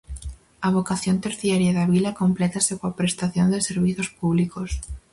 A 0.67 0.69
vocación 0.77 1.17
terciaria 1.25 1.71
da 1.77 1.89
vila 1.93 2.17
complétase 2.21 2.73
coa 2.79 2.95
prestación 2.99 3.47
de 3.53 3.59
servizos 3.67 4.07
públicos. 4.19 4.69